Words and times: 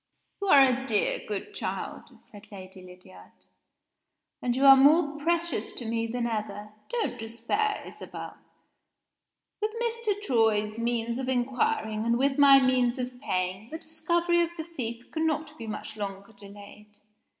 "You 0.41 0.47
are 0.47 0.65
a 0.65 0.87
dear 0.87 1.19
good 1.27 1.53
child," 1.53 2.19
said 2.19 2.51
Lady 2.51 2.81
Lydiard; 2.81 3.33
"and 4.41 4.55
you 4.55 4.65
are 4.65 4.75
more 4.75 5.19
precious 5.19 5.73
to 5.73 5.85
me 5.85 6.07
than 6.07 6.25
ever. 6.25 6.69
Don't 6.89 7.19
despair, 7.19 7.83
Isabel. 7.85 8.35
With 9.61 9.69
Mr. 9.79 10.19
Troy's 10.23 10.79
means 10.79 11.19
of 11.19 11.29
inquiring, 11.29 12.03
and 12.03 12.17
with 12.17 12.39
my 12.39 12.59
means 12.59 12.97
of 12.97 13.21
paying, 13.21 13.69
the 13.69 13.77
discovery 13.77 14.41
of 14.41 14.49
the 14.57 14.63
thief 14.63 15.11
cannot 15.11 15.55
be 15.59 15.67
much 15.67 15.95
longer 15.95 16.33
delayed. 16.33 16.97